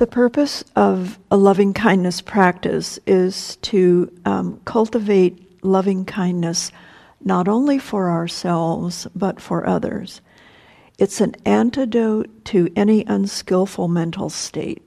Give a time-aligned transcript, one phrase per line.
[0.00, 6.72] The purpose of a loving kindness practice is to um, cultivate loving kindness
[7.22, 10.22] not only for ourselves but for others.
[10.96, 14.82] It's an antidote to any unskillful mental state.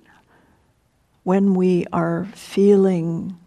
[1.21, 3.37] When we are feeling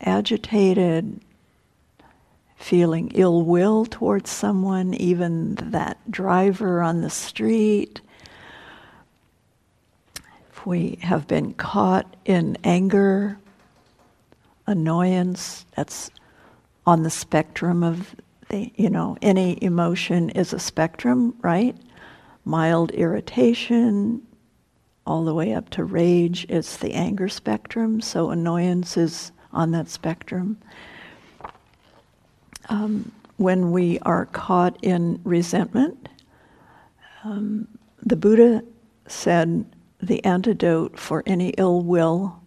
[0.00, 1.20] agitated,
[2.54, 8.02] feeling ill will towards someone, even that driver on the street,
[10.68, 13.38] we have been caught in anger,
[14.66, 16.10] annoyance, that's
[16.86, 18.14] on the spectrum of
[18.50, 21.74] the, you know, any emotion is a spectrum, right?
[22.44, 24.20] Mild irritation,
[25.06, 29.88] all the way up to rage, it's the anger spectrum, so annoyance is on that
[29.88, 30.58] spectrum.
[32.68, 36.10] Um, when we are caught in resentment,
[37.24, 37.66] um,
[38.02, 38.62] the Buddha
[39.06, 39.64] said
[40.00, 42.40] the antidote for any ill will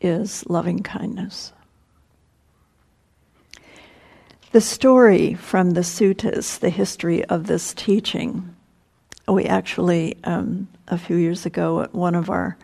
[0.00, 1.52] is loving kindness.
[4.52, 8.54] The story from the suttas, the history of this teaching,
[9.26, 12.56] we actually, um, a few years ago at one of our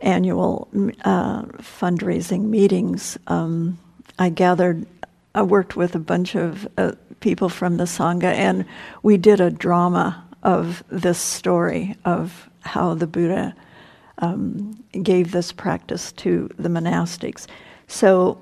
[0.00, 0.68] annual
[1.04, 3.78] uh, fundraising meetings, um,
[4.18, 4.86] I gathered,
[5.34, 8.66] I worked with a bunch of uh, people from the Sangha, and
[9.02, 13.54] we did a drama of this story of how the Buddha
[14.18, 17.46] um, gave this practice to the monastics.
[17.88, 18.40] So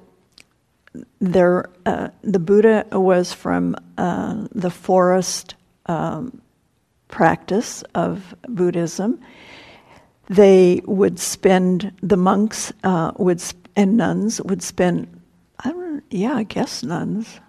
[1.21, 5.55] there, uh, the Buddha was from uh, the forest
[5.87, 6.41] um,
[7.09, 9.21] practice of Buddhism.
[10.29, 13.43] They would spend the monks uh, would
[13.75, 15.21] and nuns would spend.
[15.61, 16.05] I don't.
[16.11, 17.41] Yeah, I guess nuns.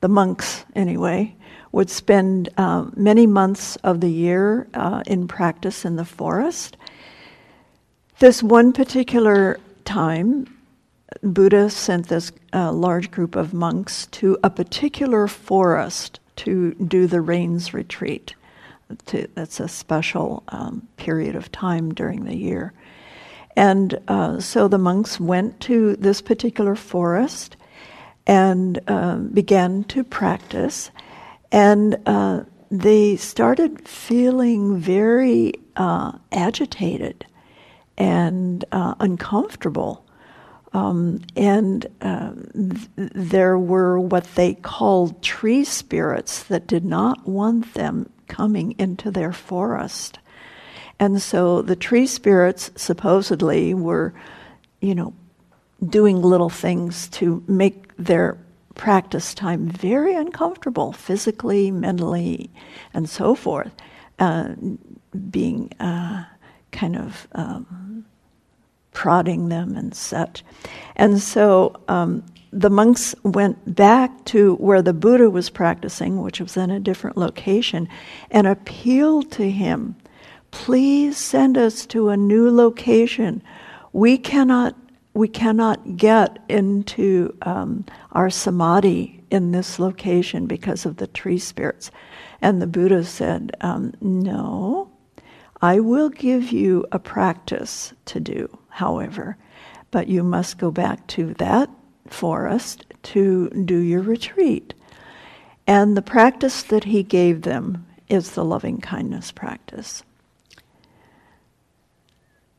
[0.00, 1.34] The monks, anyway,
[1.74, 6.76] would spend uh, many months of the year uh, in practice in the forest.
[8.20, 10.56] This one particular time,
[11.24, 17.20] Buddha sent this uh, large group of monks to a particular forest to do the
[17.20, 18.36] rains retreat.
[19.06, 22.72] To, that's a special um, period of time during the year.
[23.56, 27.56] And uh, so the monks went to this particular forest
[28.28, 30.92] and uh, began to practice.
[31.54, 32.42] And uh,
[32.72, 37.24] they started feeling very uh, agitated
[37.96, 40.04] and uh, uncomfortable.
[40.72, 47.74] Um, and uh, th- there were what they called tree spirits that did not want
[47.74, 50.18] them coming into their forest.
[50.98, 54.12] And so the tree spirits supposedly were,
[54.80, 55.14] you know,
[55.88, 58.43] doing little things to make their
[58.74, 62.50] practice time very uncomfortable, physically, mentally,
[62.92, 63.72] and so forth,
[64.18, 64.54] uh,
[65.30, 66.24] being uh,
[66.72, 68.04] kind of um,
[68.92, 70.44] prodding them and such.
[70.96, 76.56] And so um, the monks went back to where the Buddha was practicing, which was
[76.56, 77.88] in a different location,
[78.30, 79.96] and appealed to him
[80.54, 83.42] please send us to a new location.
[83.92, 84.76] We cannot
[85.14, 91.90] we cannot get into um, our samadhi in this location because of the tree spirits.
[92.42, 94.90] And the Buddha said, um, No,
[95.62, 99.36] I will give you a practice to do, however,
[99.92, 101.70] but you must go back to that
[102.08, 104.74] forest to do your retreat.
[105.66, 110.02] And the practice that he gave them is the loving kindness practice.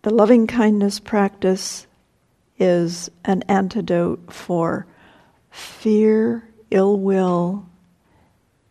[0.02, 1.86] The loving kindness practice
[2.58, 4.88] is an antidote for
[5.52, 7.66] fear, ill will,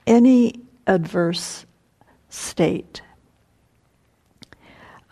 [0.07, 1.67] any adverse
[2.29, 3.03] state.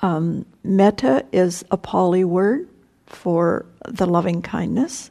[0.00, 2.68] Um, metta is a Pali word
[3.06, 5.10] for the loving kindness,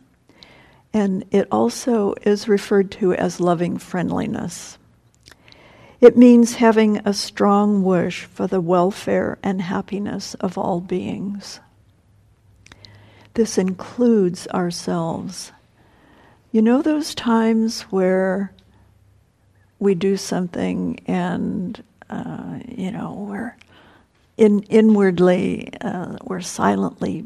[0.93, 4.77] and it also is referred to as loving friendliness.
[6.01, 11.59] It means having a strong wish for the welfare and happiness of all beings.
[13.33, 15.51] This includes ourselves.
[16.51, 18.51] You know those times where
[19.79, 23.55] we do something and, uh, you know, we're
[24.37, 27.25] in, inwardly, uh, we're silently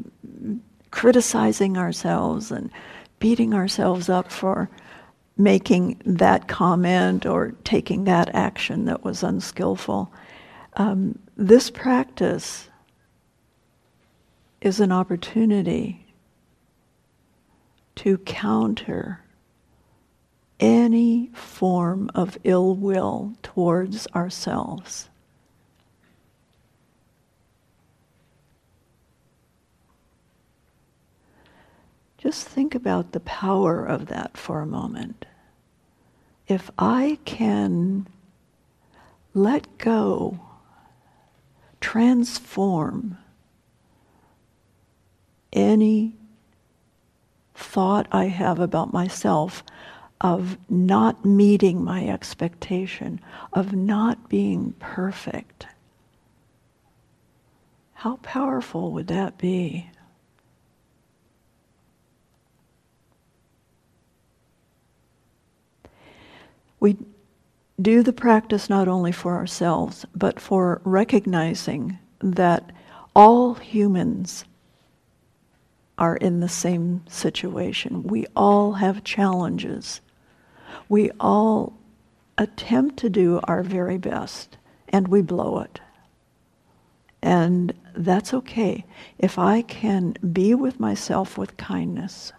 [0.90, 2.70] criticizing ourselves and
[3.18, 4.70] beating ourselves up for
[5.36, 10.10] making that comment or taking that action that was unskillful.
[10.74, 12.68] Um, this practice
[14.60, 16.06] is an opportunity
[17.96, 19.20] to counter
[20.58, 25.08] any form of ill will towards ourselves.
[32.18, 35.26] Just think about the power of that for a moment.
[36.48, 38.08] If I can
[39.34, 40.40] let go,
[41.80, 43.18] transform,
[45.56, 46.14] any
[47.54, 49.64] thought I have about myself
[50.20, 53.20] of not meeting my expectation,
[53.52, 55.66] of not being perfect.
[57.94, 59.90] How powerful would that be?
[66.78, 66.96] We
[67.80, 72.70] do the practice not only for ourselves, but for recognizing that
[73.14, 74.44] all humans
[75.98, 78.02] are in the same situation.
[78.02, 80.00] We all have challenges.
[80.88, 81.72] We all
[82.38, 84.58] attempt to do our very best
[84.88, 85.80] and we blow it.
[87.22, 88.84] And that's okay.
[89.18, 92.32] If I can be with myself with kindness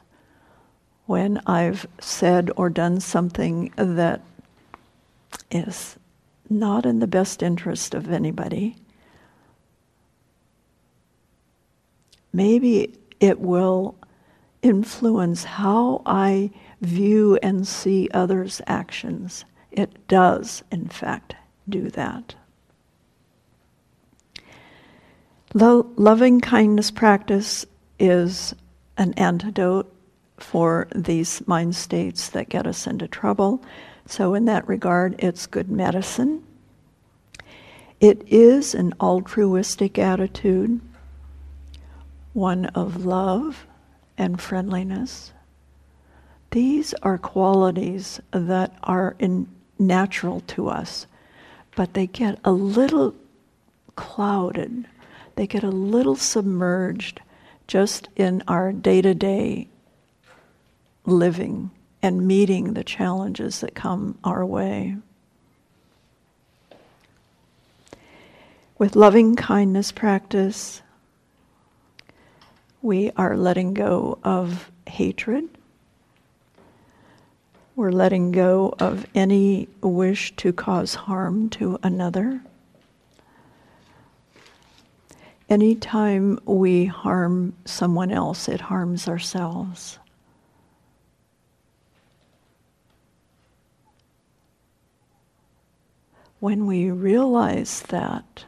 [1.08, 4.22] when I've said or done something that
[5.50, 5.98] is
[6.50, 8.76] not in the best interest of anybody,
[12.32, 13.96] maybe it will
[14.62, 19.46] influence how I view and see others' actions.
[19.72, 21.36] It does, in fact,
[21.68, 22.36] do that.
[25.54, 27.66] Lo- loving kindness practice
[28.00, 28.54] is
[28.98, 29.92] an antidote
[30.38, 33.62] for these mind states that get us into trouble.
[34.06, 36.44] So, in that regard, it's good medicine.
[38.00, 40.80] It is an altruistic attitude,
[42.38, 43.66] one of love
[44.16, 45.34] and friendliness.
[46.52, 49.48] These are qualities that are in,
[49.80, 51.08] natural to us,
[51.76, 53.16] but they get a little
[53.96, 54.86] clouded,
[55.36, 57.22] they get a little submerged
[57.66, 59.68] just in our day to day
[61.08, 61.72] living
[62.04, 64.96] and meeting the challenges that come our way.
[68.78, 70.84] With loving kindness practice,
[72.82, 75.50] we are letting go of hatred.
[77.76, 82.42] We're letting go of any wish to cause harm to another.
[85.50, 90.00] Anytime we harm someone else, it harms ourselves.
[96.40, 98.46] When we realize that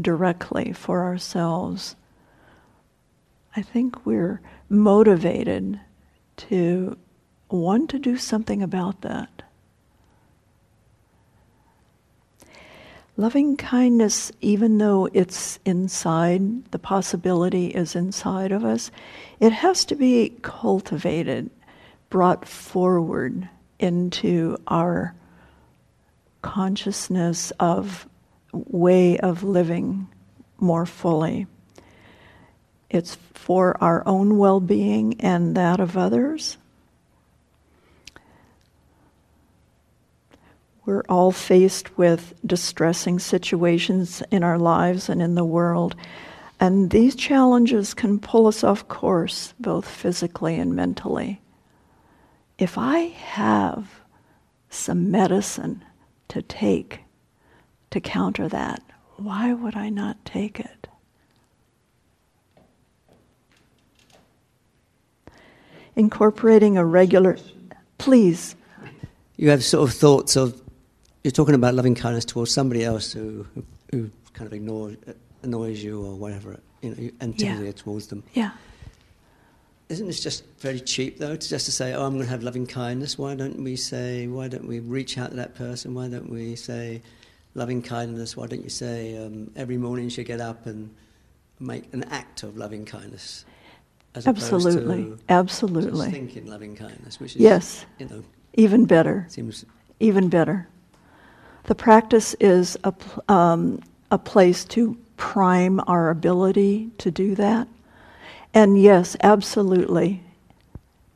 [0.00, 1.96] directly for ourselves,
[3.58, 5.80] I think we're motivated
[6.36, 6.96] to
[7.50, 9.42] want to do something about that.
[13.16, 18.92] Loving kindness, even though it's inside, the possibility is inside of us,
[19.40, 21.50] it has to be cultivated,
[22.10, 23.48] brought forward
[23.80, 25.16] into our
[26.42, 28.06] consciousness of
[28.52, 30.06] way of living
[30.60, 31.48] more fully.
[32.90, 36.56] It's for our own well being and that of others.
[40.84, 45.94] We're all faced with distressing situations in our lives and in the world.
[46.58, 51.42] And these challenges can pull us off course, both physically and mentally.
[52.56, 54.00] If I have
[54.70, 55.84] some medicine
[56.28, 57.00] to take
[57.90, 58.82] to counter that,
[59.16, 60.87] why would I not take it?
[65.98, 67.36] Incorporating a regular.
[67.98, 68.56] Please.
[69.36, 70.60] You have sort of thoughts of
[71.22, 73.46] you're talking about loving kindness towards somebody else who
[73.90, 74.96] who kind of ignores
[75.42, 77.72] annoys you or whatever, you know, antipathy yeah.
[77.72, 78.22] towards them.
[78.34, 78.52] Yeah.
[79.88, 81.36] Isn't this just very cheap though?
[81.36, 83.18] To just to say, oh, I'm going to have loving kindness.
[83.18, 84.26] Why don't we say?
[84.26, 85.94] Why don't we reach out to that person?
[85.94, 87.02] Why don't we say
[87.54, 88.36] loving kindness?
[88.36, 90.94] Why don't you say um, every morning you should get up and
[91.58, 93.44] make an act of loving kindness?
[94.26, 96.10] Absolutely, absolutely.
[96.10, 98.22] thinking loving kindness, which is yes, you know,
[98.54, 99.26] even better.
[99.28, 99.64] Seems
[100.00, 100.68] even better.
[101.64, 102.94] The practice is a
[103.28, 107.68] um, a place to prime our ability to do that,
[108.54, 110.22] and yes, absolutely,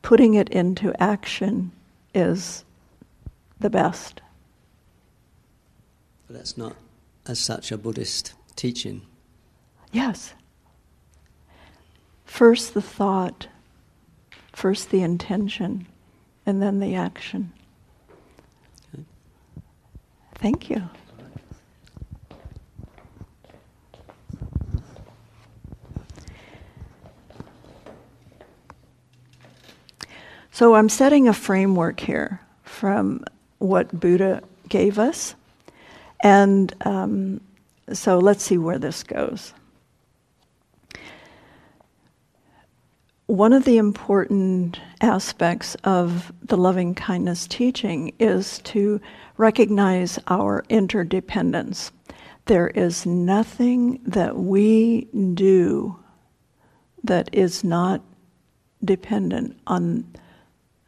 [0.01, 1.71] putting it into action
[2.13, 2.63] is
[3.59, 4.21] the best.
[6.27, 6.75] But that's not,
[7.25, 9.01] as such, a Buddhist teaching.
[9.91, 10.33] Yes.
[12.33, 13.45] First the thought,
[14.53, 15.85] first the intention,
[16.47, 17.53] and then the action.
[20.39, 20.89] Thank you.
[30.49, 33.23] So I'm setting a framework here from
[33.59, 35.35] what Buddha gave us.
[36.23, 37.41] And um,
[37.91, 39.53] so let's see where this goes.
[43.27, 48.99] One of the important aspects of the loving kindness teaching is to
[49.37, 51.93] recognize our interdependence.
[52.45, 55.97] There is nothing that we do
[57.05, 58.01] that is not
[58.83, 60.13] dependent on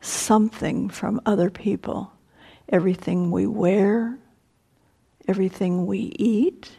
[0.02, 2.12] something from other people.
[2.68, 4.20] Everything we wear,
[5.26, 6.70] everything we eat,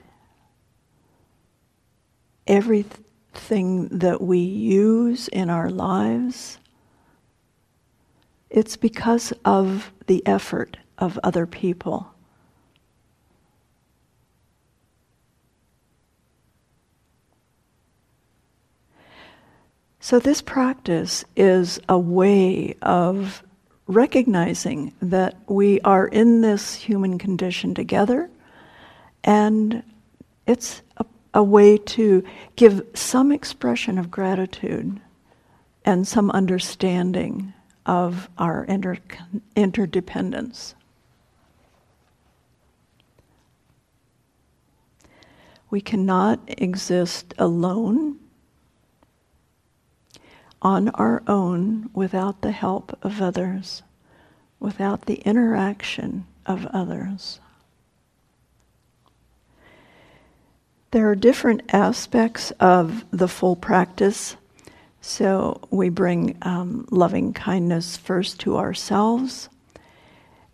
[3.36, 6.58] everything that we use in our lives,
[8.48, 12.08] it's because of the effort of other people.
[20.00, 23.42] So, this practice is a way of
[23.86, 28.30] recognizing that we are in this human condition together,
[29.24, 29.82] and
[30.46, 31.04] it's a,
[31.36, 32.24] a way to
[32.56, 34.98] give some expression of gratitude
[35.84, 37.52] and some understanding
[37.84, 38.96] of our inter-
[39.54, 40.74] interdependence.
[45.68, 48.18] We cannot exist alone
[50.62, 53.82] on our own without the help of others,
[54.58, 57.40] without the interaction of others.
[60.96, 64.34] There are different aspects of the full practice.
[65.02, 69.50] So we bring um, loving kindness first to ourselves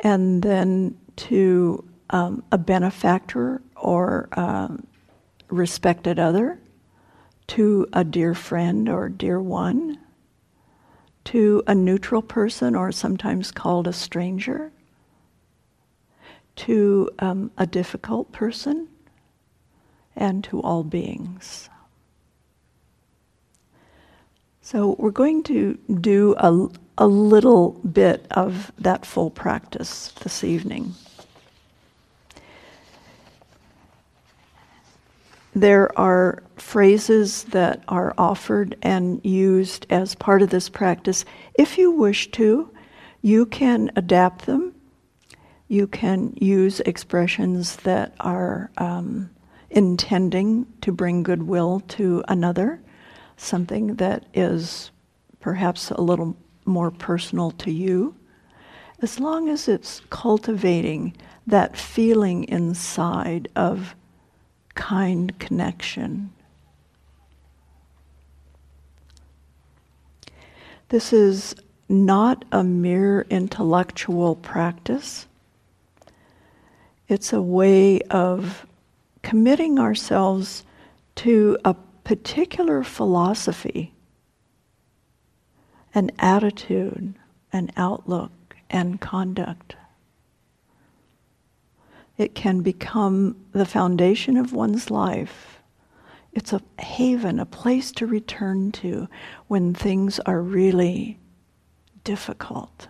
[0.00, 4.84] and then to um, a benefactor or um,
[5.48, 6.58] respected other,
[7.46, 9.96] to a dear friend or dear one,
[11.26, 14.72] to a neutral person, or sometimes called a stranger,
[16.56, 18.88] to um, a difficult person,
[20.16, 21.68] and to all beings.
[24.60, 30.94] So, we're going to do a, a little bit of that full practice this evening.
[35.54, 41.24] There are phrases that are offered and used as part of this practice.
[41.54, 42.70] If you wish to,
[43.20, 44.74] you can adapt them.
[45.68, 49.30] You can use expressions that are um,
[49.72, 52.80] intending to bring goodwill to another,
[53.36, 54.90] something that is
[55.40, 58.14] perhaps a little more personal to you,
[59.00, 63.96] as long as it's cultivating that feeling inside of
[64.74, 66.32] kind connection.
[70.90, 71.56] This is
[71.88, 75.26] not a mere intellectual practice.
[77.08, 78.66] It's a way of
[79.22, 80.64] committing ourselves
[81.14, 81.74] to a
[82.04, 83.94] particular philosophy,
[85.94, 87.14] an attitude,
[87.52, 89.76] an outlook, and conduct.
[92.16, 95.60] It can become the foundation of one's life.
[96.32, 99.08] It's a haven, a place to return to
[99.48, 101.18] when things are really
[102.04, 102.88] difficult.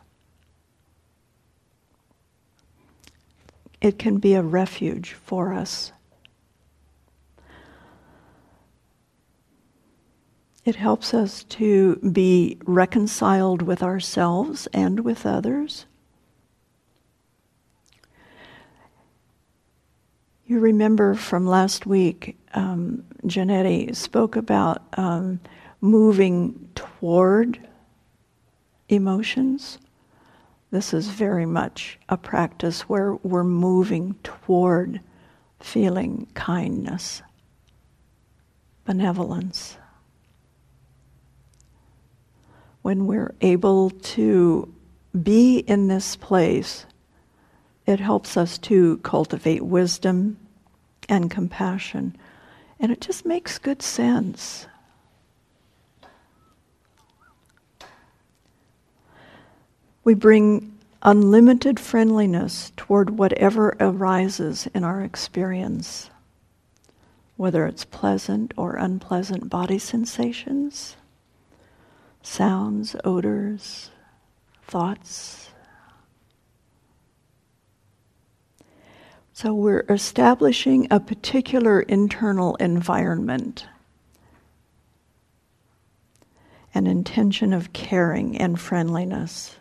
[3.80, 5.92] It can be a refuge for us.
[10.64, 15.86] It helps us to be reconciled with ourselves and with others.
[20.46, 25.40] You remember from last week, um, Janetti spoke about um,
[25.80, 27.58] moving toward
[28.88, 29.78] emotions.
[30.70, 35.00] This is very much a practice where we're moving toward
[35.58, 37.22] feeling kindness,
[38.84, 39.76] benevolence.
[42.82, 44.72] When we're able to
[45.22, 46.86] be in this place,
[47.86, 50.36] it helps us to cultivate wisdom
[51.08, 52.16] and compassion.
[52.78, 54.66] And it just makes good sense.
[60.04, 66.10] We bring unlimited friendliness toward whatever arises in our experience,
[67.36, 70.96] whether it's pleasant or unpleasant body sensations,
[72.22, 73.90] sounds, odors,
[74.64, 75.50] thoughts.
[79.32, 83.66] So we're establishing a particular internal environment.
[86.74, 89.56] an intention of caring and friendliness.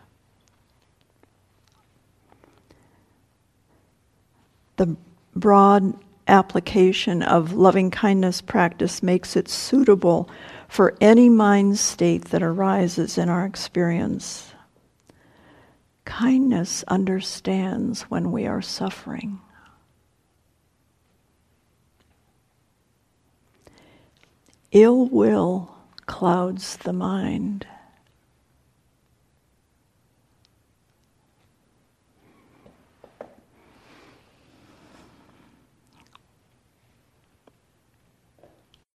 [4.76, 4.96] The
[5.36, 5.94] broad
[6.26, 10.30] application of loving kindness practice makes it suitable
[10.72, 14.54] for any mind state that arises in our experience.
[16.06, 19.38] Kindness understands when we are suffering.
[24.70, 25.76] Ill will
[26.06, 27.66] clouds the mind.